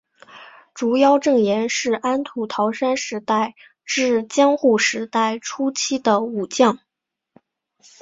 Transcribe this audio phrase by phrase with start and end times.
[0.73, 3.53] 竹腰正信是安土桃山时代
[3.85, 6.79] 至江户时代初期的武将。